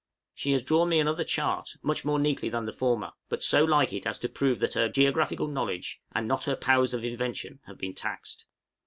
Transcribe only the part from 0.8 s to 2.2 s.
me another chart, much more